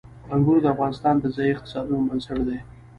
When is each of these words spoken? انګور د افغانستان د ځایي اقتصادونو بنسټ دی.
انګور 0.33 0.59
د 0.61 0.65
افغانستان 0.73 1.15
د 1.19 1.25
ځایي 1.35 1.51
اقتصادونو 1.53 2.05
بنسټ 2.09 2.39
دی. 2.47 2.59